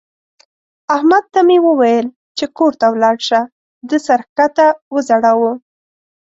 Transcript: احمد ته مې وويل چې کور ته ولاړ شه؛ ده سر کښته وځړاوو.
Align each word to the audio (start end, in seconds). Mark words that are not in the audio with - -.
احمد 0.95 1.23
ته 1.33 1.39
مې 1.47 1.57
وويل 1.67 2.07
چې 2.37 2.45
کور 2.57 2.73
ته 2.79 2.85
ولاړ 2.93 3.17
شه؛ 3.27 3.41
ده 3.89 3.97
سر 4.05 4.21
کښته 4.37 4.67
وځړاوو. 4.93 5.51